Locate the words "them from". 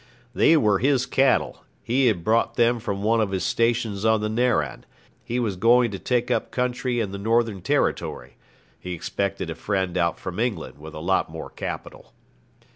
2.55-3.03